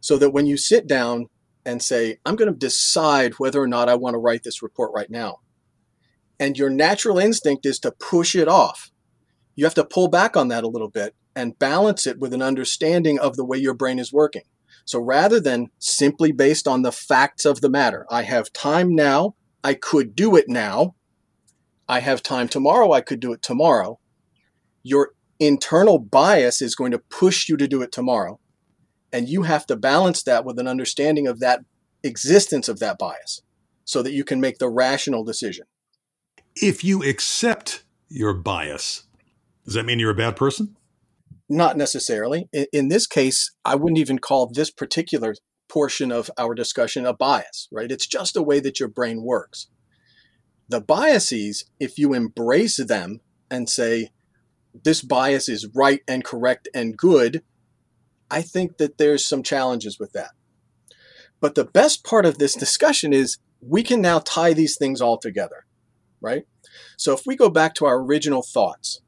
So 0.00 0.18
that 0.18 0.30
when 0.30 0.46
you 0.46 0.56
sit 0.56 0.88
down 0.88 1.26
and 1.64 1.80
say, 1.80 2.18
I'm 2.26 2.34
going 2.34 2.52
to 2.52 2.58
decide 2.58 3.34
whether 3.34 3.62
or 3.62 3.68
not 3.68 3.88
I 3.88 3.94
want 3.94 4.14
to 4.14 4.18
write 4.18 4.42
this 4.42 4.60
report 4.60 4.90
right 4.92 5.08
now, 5.08 5.36
and 6.40 6.58
your 6.58 6.68
natural 6.68 7.20
instinct 7.20 7.64
is 7.64 7.78
to 7.78 7.92
push 7.92 8.34
it 8.34 8.48
off. 8.48 8.90
You 9.54 9.66
have 9.66 9.74
to 9.74 9.84
pull 9.84 10.08
back 10.08 10.36
on 10.36 10.48
that 10.48 10.64
a 10.64 10.68
little 10.68 10.90
bit 10.90 11.14
and 11.36 11.56
balance 11.60 12.08
it 12.08 12.18
with 12.18 12.34
an 12.34 12.42
understanding 12.42 13.20
of 13.20 13.36
the 13.36 13.44
way 13.44 13.56
your 13.56 13.74
brain 13.74 14.00
is 14.00 14.12
working. 14.12 14.42
So 14.86 14.98
rather 14.98 15.38
than 15.40 15.68
simply 15.78 16.32
based 16.32 16.66
on 16.66 16.80
the 16.80 16.92
facts 16.92 17.44
of 17.44 17.60
the 17.60 17.68
matter, 17.68 18.06
I 18.10 18.22
have 18.22 18.52
time 18.54 18.94
now, 18.94 19.34
I 19.62 19.74
could 19.74 20.16
do 20.16 20.34
it 20.36 20.48
now, 20.48 20.94
I 21.88 22.00
have 22.00 22.22
time 22.22 22.48
tomorrow, 22.48 22.92
I 22.92 23.02
could 23.02 23.20
do 23.20 23.34
it 23.34 23.42
tomorrow. 23.42 23.98
Your 24.82 25.10
internal 25.38 25.98
bias 25.98 26.62
is 26.62 26.74
going 26.74 26.92
to 26.92 26.98
push 26.98 27.48
you 27.48 27.58
to 27.58 27.68
do 27.68 27.82
it 27.82 27.92
tomorrow. 27.92 28.40
And 29.12 29.28
you 29.28 29.42
have 29.42 29.66
to 29.66 29.76
balance 29.76 30.22
that 30.22 30.46
with 30.46 30.58
an 30.58 30.66
understanding 30.66 31.26
of 31.26 31.40
that 31.40 31.60
existence 32.02 32.68
of 32.68 32.78
that 32.78 32.98
bias 32.98 33.42
so 33.84 34.02
that 34.02 34.12
you 34.12 34.24
can 34.24 34.40
make 34.40 34.56
the 34.56 34.70
rational 34.70 35.22
decision 35.22 35.66
if 36.56 36.82
you 36.82 37.02
accept 37.02 37.84
your 38.08 38.32
bias, 38.32 39.04
does 39.64 39.74
that 39.74 39.84
mean 39.84 39.98
you're 39.98 40.10
a 40.10 40.14
bad 40.14 40.36
person? 40.36 40.76
Not 41.48 41.76
necessarily. 41.76 42.48
In, 42.52 42.66
in, 42.72 42.88
this 42.88 43.06
case, 43.06 43.52
I 43.64 43.74
wouldn't 43.74 43.98
even 43.98 44.18
call 44.18 44.46
this 44.46 44.70
particular 44.70 45.34
portion 45.68 46.10
of 46.10 46.30
our 46.38 46.54
discussion 46.54 47.06
a 47.06 47.12
bias, 47.12 47.68
right? 47.70 47.90
It's 47.90 48.06
just 48.06 48.36
a 48.36 48.42
way 48.42 48.60
that 48.60 48.80
your 48.80 48.88
brain 48.88 49.22
works. 49.22 49.68
The 50.68 50.80
biases, 50.80 51.64
if 51.78 51.98
you 51.98 52.12
embrace 52.12 52.76
them 52.84 53.20
and 53.50 53.68
say, 53.68 54.10
this 54.84 55.00
bias 55.00 55.48
is 55.48 55.68
right 55.74 56.00
and 56.08 56.24
correct 56.24 56.68
and 56.74 56.96
good, 56.96 57.42
I 58.30 58.42
think 58.42 58.78
that 58.78 58.98
there's 58.98 59.24
some 59.24 59.42
challenges 59.42 59.98
with 59.98 60.12
that. 60.12 60.30
But 61.40 61.54
the 61.54 61.64
best 61.64 62.04
part 62.04 62.26
of 62.26 62.38
this 62.38 62.54
discussion 62.54 63.12
is 63.12 63.38
we 63.60 63.82
can 63.82 64.00
now 64.00 64.18
tie 64.18 64.52
these 64.52 64.76
things 64.76 65.00
all 65.00 65.18
together 65.18 65.66
right? 66.20 66.44
So 66.96 67.12
if 67.12 67.22
we 67.26 67.36
go 67.36 67.48
back 67.48 67.74
to 67.74 67.86
our 67.86 67.98
original 67.98 68.42
thoughts, 68.42 69.00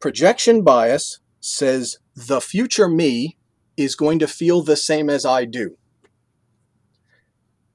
projection 0.00 0.62
bias 0.62 1.18
says 1.40 1.98
the 2.14 2.40
future 2.40 2.88
me 2.88 3.36
is 3.76 3.94
going 3.94 4.18
to 4.18 4.26
feel 4.26 4.62
the 4.62 4.76
same 4.76 5.08
as 5.08 5.24
I 5.24 5.44
do. 5.44 5.76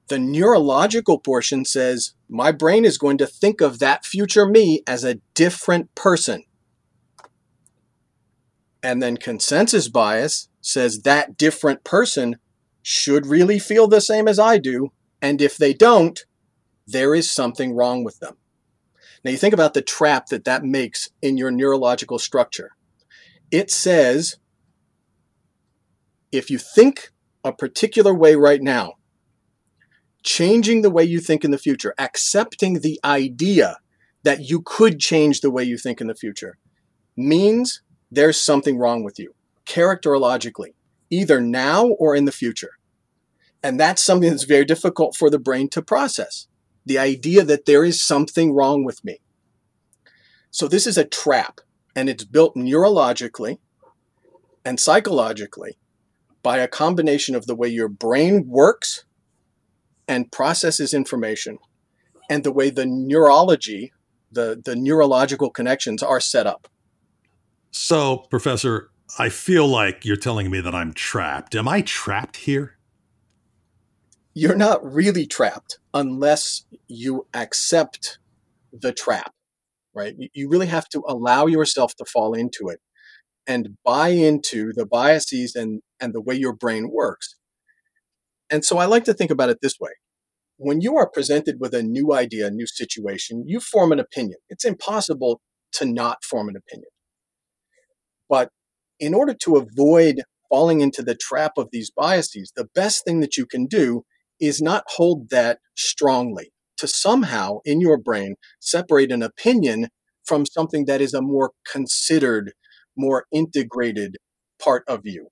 The 0.09 0.19
neurological 0.19 1.19
portion 1.19 1.63
says 1.65 2.13
my 2.27 2.51
brain 2.51 2.83
is 2.83 2.97
going 2.97 3.17
to 3.19 3.27
think 3.27 3.61
of 3.61 3.79
that 3.79 4.05
future 4.05 4.45
me 4.45 4.83
as 4.85 5.03
a 5.03 5.19
different 5.33 5.95
person. 5.95 6.43
And 8.83 9.01
then 9.01 9.15
consensus 9.15 9.87
bias 9.87 10.49
says 10.59 11.03
that 11.03 11.37
different 11.37 11.85
person 11.85 12.37
should 12.81 13.25
really 13.25 13.59
feel 13.59 13.87
the 13.87 14.01
same 14.01 14.27
as 14.27 14.37
I 14.37 14.57
do. 14.57 14.91
And 15.21 15.41
if 15.41 15.55
they 15.55 15.73
don't, 15.73 16.19
there 16.85 17.15
is 17.15 17.31
something 17.31 17.73
wrong 17.73 18.03
with 18.03 18.19
them. 18.19 18.35
Now, 19.23 19.31
you 19.31 19.37
think 19.37 19.53
about 19.53 19.73
the 19.73 19.81
trap 19.81 20.27
that 20.27 20.43
that 20.43 20.65
makes 20.65 21.09
in 21.21 21.37
your 21.37 21.49
neurological 21.49 22.19
structure. 22.19 22.71
It 23.53 23.69
says 23.69 24.37
if 26.31 26.49
you 26.49 26.57
think 26.57 27.11
a 27.43 27.53
particular 27.53 28.11
way 28.11 28.33
right 28.33 28.63
now, 28.63 28.93
changing 30.23 30.81
the 30.81 30.89
way 30.89 31.03
you 31.03 31.19
think 31.19 31.45
in 31.45 31.51
the 31.51 31.59
future, 31.59 31.93
accepting 31.99 32.79
the 32.79 32.99
idea 33.05 33.77
that 34.23 34.49
you 34.49 34.59
could 34.59 34.99
change 34.99 35.41
the 35.41 35.51
way 35.51 35.63
you 35.63 35.77
think 35.77 36.01
in 36.01 36.07
the 36.07 36.15
future, 36.15 36.57
means 37.15 37.83
there's 38.09 38.41
something 38.41 38.79
wrong 38.79 39.03
with 39.03 39.19
you, 39.19 39.35
characterologically, 39.67 40.73
either 41.11 41.39
now 41.39 41.89
or 41.99 42.15
in 42.15 42.25
the 42.25 42.31
future. 42.31 42.71
And 43.61 43.79
that's 43.79 44.01
something 44.01 44.31
that's 44.31 44.45
very 44.45 44.65
difficult 44.65 45.15
for 45.15 45.29
the 45.29 45.37
brain 45.37 45.69
to 45.69 45.83
process 45.83 46.47
the 46.87 46.97
idea 46.97 47.43
that 47.43 47.65
there 47.65 47.83
is 47.83 48.03
something 48.03 48.51
wrong 48.51 48.83
with 48.83 49.05
me. 49.05 49.19
So 50.49 50.67
this 50.67 50.87
is 50.87 50.97
a 50.97 51.05
trap, 51.05 51.61
and 51.95 52.09
it's 52.09 52.23
built 52.23 52.55
neurologically 52.55 53.59
and 54.65 54.79
psychologically 54.79 55.77
by 56.41 56.57
a 56.57 56.67
combination 56.67 57.35
of 57.35 57.45
the 57.45 57.55
way 57.55 57.67
your 57.67 57.87
brain 57.87 58.47
works 58.47 59.05
and 60.07 60.31
processes 60.31 60.93
information 60.93 61.57
and 62.29 62.43
the 62.43 62.51
way 62.51 62.69
the 62.69 62.85
neurology, 62.85 63.93
the, 64.31 64.61
the 64.63 64.75
neurological 64.75 65.49
connections 65.49 66.03
are 66.03 66.19
set 66.19 66.47
up. 66.47 66.67
So, 67.71 68.25
Professor, 68.29 68.89
I 69.17 69.29
feel 69.29 69.67
like 69.67 70.05
you're 70.05 70.15
telling 70.15 70.51
me 70.51 70.59
that 70.61 70.75
I'm 70.75 70.93
trapped. 70.93 71.55
Am 71.55 71.67
I 71.67 71.81
trapped 71.81 72.37
here? 72.37 72.77
you're 74.33 74.55
not 74.55 74.83
really 74.83 75.25
trapped 75.25 75.79
unless 75.93 76.65
you 76.87 77.27
accept 77.33 78.17
the 78.71 78.91
trap, 78.91 79.33
right? 79.95 80.15
You 80.33 80.49
really 80.49 80.67
have 80.67 80.89
to 80.89 81.03
allow 81.07 81.45
yourself 81.45 81.95
to 81.97 82.05
fall 82.05 82.33
into 82.33 82.69
it 82.69 82.79
and 83.45 83.77
buy 83.83 84.09
into 84.09 84.71
the 84.73 84.85
biases 84.85 85.55
and, 85.55 85.81
and 85.99 86.13
the 86.13 86.21
way 86.21 86.35
your 86.35 86.53
brain 86.53 86.89
works. 86.91 87.35
And 88.49 88.63
so 88.63 88.77
I 88.77 88.85
like 88.85 89.03
to 89.05 89.13
think 89.13 89.31
about 89.31 89.49
it 89.49 89.59
this 89.61 89.79
way. 89.79 89.91
When 90.57 90.81
you 90.81 90.95
are 90.97 91.09
presented 91.09 91.57
with 91.59 91.73
a 91.73 91.83
new 91.83 92.13
idea, 92.13 92.47
a 92.47 92.51
new 92.51 92.67
situation, 92.67 93.43
you 93.47 93.59
form 93.59 93.91
an 93.91 93.99
opinion. 93.99 94.37
It's 94.49 94.65
impossible 94.65 95.41
to 95.73 95.85
not 95.85 96.23
form 96.23 96.47
an 96.49 96.55
opinion. 96.55 96.89
But 98.29 98.49
in 98.99 99.13
order 99.13 99.33
to 99.43 99.57
avoid 99.57 100.21
falling 100.49 100.81
into 100.81 101.01
the 101.01 101.15
trap 101.15 101.53
of 101.57 101.69
these 101.71 101.91
biases, 101.91 102.53
the 102.55 102.69
best 102.75 103.03
thing 103.03 103.19
that 103.19 103.37
you 103.37 103.45
can 103.45 103.65
do 103.65 104.03
is 104.39 104.61
not 104.61 104.83
hold 104.87 105.29
that 105.31 105.59
strongly, 105.75 106.52
to 106.83 106.87
somehow 106.87 107.59
in 107.63 107.79
your 107.79 107.97
brain 107.97 108.35
separate 108.59 109.09
an 109.09 109.23
opinion 109.23 109.87
from 110.25 110.45
something 110.45 110.83
that 110.85 110.99
is 110.99 111.13
a 111.13 111.21
more 111.21 111.51
considered, 111.71 112.51
more 112.97 113.23
integrated 113.31 114.17
part 114.61 114.83
of 114.85 114.99
you. 115.05 115.29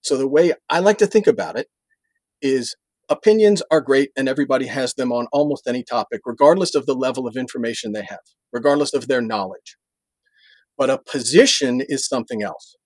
So 0.00 0.16
the 0.16 0.26
way 0.26 0.54
I 0.70 0.78
like 0.78 0.96
to 0.98 1.06
think 1.06 1.26
about 1.26 1.58
it 1.58 1.66
is 2.40 2.74
opinions 3.10 3.62
are 3.70 3.82
great 3.82 4.12
and 4.16 4.30
everybody 4.30 4.66
has 4.66 4.94
them 4.94 5.12
on 5.12 5.26
almost 5.30 5.66
any 5.66 5.82
topic, 5.82 6.22
regardless 6.24 6.74
of 6.74 6.86
the 6.86 6.94
level 6.94 7.26
of 7.26 7.36
information 7.36 7.92
they 7.92 8.04
have, 8.04 8.24
regardless 8.50 8.94
of 8.94 9.06
their 9.06 9.20
knowledge. 9.20 9.76
But 10.78 10.88
a 10.88 10.98
position 10.98 11.82
is 11.86 12.08
something 12.08 12.42
else. 12.42 12.76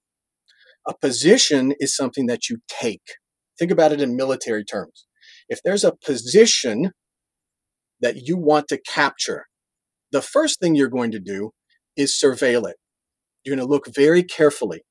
A 0.88 0.94
position 1.00 1.72
is 1.78 1.94
something 1.94 2.26
that 2.26 2.48
you 2.48 2.58
take. 2.68 3.14
Think 3.60 3.70
about 3.70 3.92
it 3.92 4.00
in 4.00 4.16
military 4.16 4.64
terms. 4.64 5.06
If 5.48 5.60
there's 5.62 5.84
a 5.84 5.94
position 6.04 6.90
that 8.00 8.26
you 8.26 8.36
want 8.36 8.68
to 8.68 8.78
capture, 8.78 9.46
the 10.12 10.22
first 10.22 10.60
thing 10.60 10.74
you're 10.74 10.88
going 10.88 11.10
to 11.10 11.20
do 11.20 11.50
is 11.96 12.18
surveil 12.22 12.68
it. 12.68 12.76
You're 13.44 13.56
going 13.56 13.66
to 13.66 13.70
look 13.70 13.86
very 13.94 14.22
carefully 14.22 14.82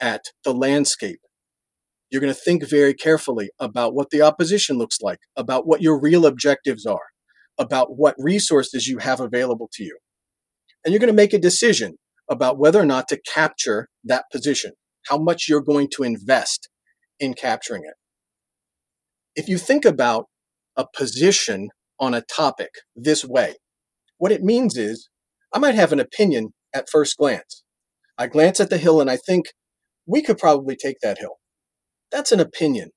at 0.00 0.22
the 0.44 0.54
landscape. 0.54 1.20
You're 2.10 2.20
going 2.20 2.32
to 2.32 2.38
think 2.38 2.68
very 2.68 2.94
carefully 2.94 3.50
about 3.58 3.94
what 3.94 4.10
the 4.10 4.22
opposition 4.22 4.76
looks 4.76 4.98
like, 5.00 5.18
about 5.36 5.66
what 5.66 5.80
your 5.80 5.98
real 5.98 6.26
objectives 6.26 6.84
are, 6.84 7.06
about 7.58 7.96
what 7.96 8.14
resources 8.18 8.86
you 8.86 8.98
have 8.98 9.20
available 9.20 9.70
to 9.74 9.84
you. 9.84 9.98
And 10.84 10.92
you're 10.92 11.00
going 11.00 11.08
to 11.08 11.14
make 11.14 11.32
a 11.32 11.38
decision 11.38 11.94
about 12.30 12.58
whether 12.58 12.80
or 12.80 12.86
not 12.86 13.08
to 13.08 13.20
capture 13.20 13.88
that 14.04 14.24
position, 14.30 14.72
how 15.06 15.18
much 15.18 15.48
you're 15.48 15.62
going 15.62 15.88
to 15.94 16.02
invest 16.02 16.68
in 17.18 17.34
capturing 17.34 17.82
it. 17.84 17.94
If 19.34 19.48
you 19.48 19.58
think 19.58 19.84
about 19.84 20.26
a 20.76 20.84
position 20.94 21.70
on 22.02 22.14
a 22.14 22.22
topic 22.22 22.70
this 22.96 23.24
way, 23.24 23.56
what 24.18 24.32
it 24.32 24.42
means 24.44 24.76
is 24.76 25.08
I 25.54 25.60
might 25.60 25.76
have 25.76 25.92
an 25.94 26.00
opinion 26.00 26.50
at 26.74 26.90
first 26.90 27.16
glance. 27.16 27.64
I 28.18 28.26
glance 28.28 28.60
at 28.60 28.70
the 28.70 28.78
hill 28.78 29.00
and 29.00 29.10
I 29.10 29.16
think 29.16 29.46
we 30.06 30.22
could 30.22 30.38
probably 30.38 30.76
take 30.76 30.98
that 31.02 31.18
hill. 31.18 31.38
That's 32.12 32.32
an 32.32 32.40
opinion. 32.40 32.90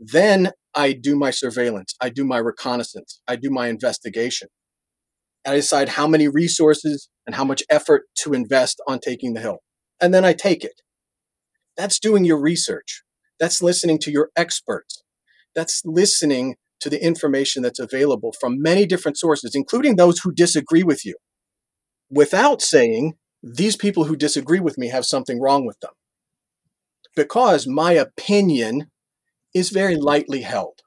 Then 0.00 0.52
I 0.74 0.92
do 0.92 1.16
my 1.16 1.30
surveillance, 1.30 1.94
I 2.00 2.10
do 2.10 2.24
my 2.24 2.38
reconnaissance, 2.38 3.20
I 3.28 3.36
do 3.36 3.50
my 3.50 3.68
investigation. 3.68 4.48
and 5.44 5.54
I 5.54 5.56
decide 5.56 5.90
how 5.90 6.06
many 6.08 6.28
resources 6.28 7.08
and 7.26 7.34
how 7.36 7.44
much 7.44 7.62
effort 7.70 8.04
to 8.20 8.34
invest 8.34 8.80
on 8.88 9.00
taking 9.00 9.34
the 9.34 9.40
hill. 9.40 9.58
And 10.00 10.14
then 10.14 10.24
I 10.24 10.34
take 10.34 10.64
it. 10.64 10.82
That's 11.76 11.98
doing 12.00 12.24
your 12.24 12.40
research. 12.40 13.02
That's 13.40 13.62
listening 13.62 13.98
to 14.00 14.12
your 14.12 14.30
experts. 14.36 15.02
That's 15.54 15.82
listening 15.84 16.56
to 16.80 16.90
the 16.90 17.02
information 17.02 17.62
that's 17.62 17.78
available 17.78 18.32
from 18.40 18.62
many 18.62 18.86
different 18.86 19.18
sources, 19.18 19.54
including 19.54 19.96
those 19.96 20.20
who 20.20 20.32
disagree 20.32 20.82
with 20.82 21.04
you, 21.04 21.16
without 22.10 22.62
saying, 22.62 23.14
these 23.42 23.76
people 23.76 24.04
who 24.04 24.16
disagree 24.16 24.60
with 24.60 24.78
me 24.78 24.88
have 24.88 25.04
something 25.04 25.40
wrong 25.40 25.64
with 25.66 25.78
them. 25.80 25.92
Because 27.14 27.66
my 27.66 27.92
opinion 27.92 28.90
is 29.54 29.70
very 29.70 29.96
lightly 29.96 30.42
held. 30.42 30.80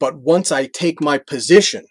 But 0.00 0.16
once 0.16 0.50
I 0.50 0.66
take 0.66 1.00
my 1.00 1.18
position, 1.18 1.86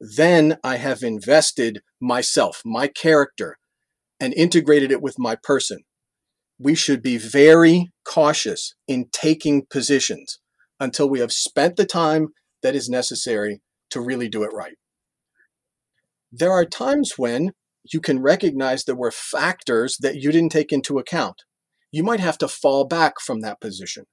then 0.00 0.58
I 0.62 0.76
have 0.76 1.02
invested 1.02 1.80
myself, 2.00 2.60
my 2.64 2.88
character, 2.88 3.56
and 4.20 4.34
integrated 4.34 4.90
it 4.90 5.00
with 5.00 5.18
my 5.18 5.36
person. 5.42 5.80
We 6.58 6.74
should 6.74 7.02
be 7.02 7.16
very 7.16 7.90
cautious 8.04 8.74
in 8.86 9.06
taking 9.12 9.66
positions 9.70 10.38
until 10.84 11.08
we 11.08 11.20
have 11.20 11.32
spent 11.32 11.76
the 11.76 11.86
time 11.86 12.28
that 12.62 12.74
is 12.74 12.88
necessary 12.88 13.62
to 13.90 14.00
really 14.00 14.28
do 14.28 14.42
it 14.42 14.52
right. 14.52 14.76
There 16.30 16.52
are 16.52 16.64
times 16.64 17.14
when 17.16 17.52
you 17.92 18.00
can 18.00 18.20
recognize 18.20 18.84
there 18.84 18.94
were 18.94 19.10
factors 19.10 19.96
that 20.00 20.16
you 20.16 20.30
didn't 20.30 20.52
take 20.52 20.72
into 20.72 20.98
account. 20.98 21.42
You 21.90 22.02
might 22.02 22.20
have 22.20 22.38
to 22.38 22.48
fall 22.48 22.84
back 22.84 23.20
from 23.20 23.40
that 23.40 23.60
position. 23.60 24.04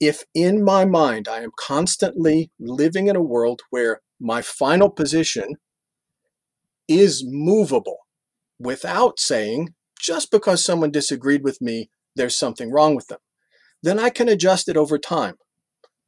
If 0.00 0.24
in 0.34 0.64
my 0.64 0.84
mind 0.84 1.28
I 1.28 1.40
am 1.42 1.50
constantly 1.58 2.50
living 2.58 3.06
in 3.08 3.16
a 3.16 3.22
world 3.22 3.62
where 3.70 4.00
my 4.20 4.42
final 4.42 4.90
position 4.90 5.56
is 6.88 7.22
movable 7.26 7.98
without 8.58 9.20
saying, 9.20 9.74
just 10.00 10.30
because 10.30 10.64
someone 10.64 10.90
disagreed 10.90 11.44
with 11.44 11.60
me, 11.60 11.90
there's 12.16 12.36
something 12.36 12.72
wrong 12.72 12.94
with 12.94 13.06
them, 13.08 13.20
then 13.82 13.98
I 13.98 14.10
can 14.10 14.28
adjust 14.28 14.68
it 14.68 14.76
over 14.76 14.98
time. 14.98 15.36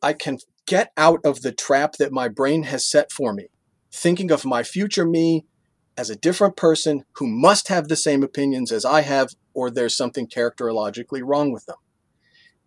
I 0.03 0.12
can 0.12 0.38
get 0.67 0.93
out 0.97 1.21
of 1.25 1.43
the 1.43 1.53
trap 1.53 1.95
that 1.99 2.12
my 2.12 2.29
brain 2.29 2.65
has 2.65 2.85
set 2.85 3.12
for 3.12 3.33
me, 3.33 3.47
thinking 3.93 4.31
of 4.31 4.45
my 4.45 4.62
future 4.62 5.07
me 5.07 5.47
as 5.97 6.11
a 6.11 6.17
different 6.17 6.57
person 6.57 7.05
who 7.15 7.27
must 7.27 7.69
have 7.69 7.88
the 7.88 7.97
same 7.97 8.23
opinions 8.23 8.73
as 8.73 8.85
I 8.85 9.03
have, 9.03 9.31
or 9.55 9.71
there's 9.71 9.97
something 9.97 10.27
characterologically 10.27 11.21
wrong 11.23 11.53
with 11.53 11.67
them. 11.67 11.77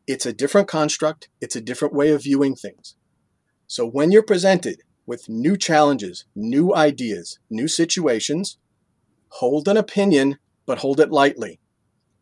It's 0.08 0.26
a 0.26 0.34
different 0.34 0.67
construct, 0.67 1.30
it's 1.41 1.56
a 1.56 1.62
different 1.62 1.93
way 1.93 2.12
of 2.12 2.24
viewing 2.24 2.56
things. 2.56 2.95
So 3.67 3.88
when 3.88 4.12
you're 4.12 4.24
presented 4.24 4.82
with 5.08 5.30
new 5.30 5.58
challenges, 5.58 6.26
new 6.36 6.74
ideas, 6.74 7.39
new 7.50 7.67
situations, 7.67 8.58
hold 9.30 9.67
an 9.67 9.78
opinion, 9.78 10.38
but 10.65 10.80
hold 10.80 11.00
it 11.00 11.12
lightly. 11.12 11.60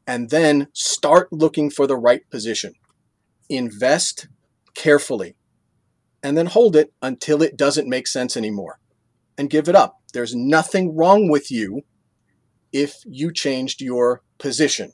And 0.08 0.30
then 0.30 0.67
start 0.73 1.32
looking 1.32 1.69
for 1.69 1.88
the 1.88 1.95
right 1.95 2.30
position. 2.30 2.73
Invest 3.49 4.28
carefully 4.75 5.36
and 6.21 6.38
then 6.38 6.45
hold 6.47 6.75
it 6.75 6.93
until 7.01 7.41
it 7.41 7.57
doesn't 7.57 7.89
make 7.89 8.07
sense 8.07 8.38
anymore 8.38 8.79
and 9.38 9.49
give 9.49 9.67
it 9.67 9.75
up. 9.75 10.01
There's 10.13 10.36
nothing 10.36 10.95
wrong 10.95 11.29
with 11.29 11.51
you 11.51 11.81
if 12.71 13.03
you 13.05 13.31
changed 13.31 13.81
your 13.81 14.21
position. 14.38 14.93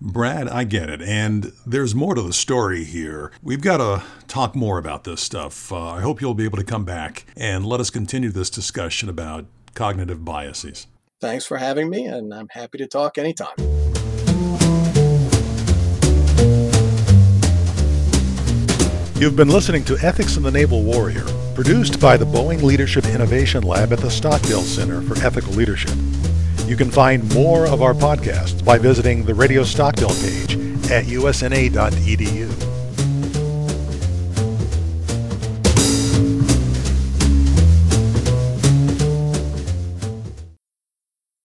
Brad, 0.00 0.48
I 0.48 0.64
get 0.64 0.90
it. 0.90 1.00
And 1.00 1.52
there's 1.64 1.94
more 1.94 2.14
to 2.14 2.22
the 2.22 2.32
story 2.32 2.84
here. 2.84 3.30
We've 3.42 3.60
got 3.60 3.76
to 3.76 4.02
talk 4.26 4.56
more 4.56 4.78
about 4.78 5.04
this 5.04 5.20
stuff. 5.20 5.72
Uh, 5.72 5.90
I 5.90 6.00
hope 6.00 6.20
you'll 6.20 6.34
be 6.34 6.44
able 6.44 6.58
to 6.58 6.64
come 6.64 6.84
back 6.84 7.24
and 7.36 7.64
let 7.64 7.80
us 7.80 7.90
continue 7.90 8.30
this 8.30 8.50
discussion 8.50 9.08
about 9.08 9.46
cognitive 9.74 10.24
biases. 10.24 10.88
Thanks 11.20 11.46
for 11.46 11.58
having 11.58 11.88
me, 11.88 12.06
and 12.06 12.34
I'm 12.34 12.48
happy 12.50 12.78
to 12.78 12.86
talk 12.88 13.16
anytime. 13.16 13.91
You've 19.22 19.36
been 19.36 19.50
listening 19.50 19.84
to 19.84 19.96
Ethics 19.98 20.36
in 20.36 20.42
the 20.42 20.50
Naval 20.50 20.82
Warrior, 20.82 21.24
produced 21.54 22.00
by 22.00 22.16
the 22.16 22.24
Boeing 22.24 22.60
Leadership 22.60 23.06
Innovation 23.06 23.62
Lab 23.62 23.92
at 23.92 24.00
the 24.00 24.10
Stockdale 24.10 24.62
Center 24.62 25.00
for 25.00 25.14
Ethical 25.24 25.52
Leadership. 25.52 25.94
You 26.66 26.74
can 26.76 26.90
find 26.90 27.32
more 27.32 27.68
of 27.68 27.82
our 27.82 27.94
podcasts 27.94 28.64
by 28.64 28.78
visiting 28.78 29.24
the 29.24 29.32
Radio 29.32 29.62
Stockdale 29.62 30.08
page 30.08 30.54
at 30.90 31.04
usna.edu. 31.04 32.71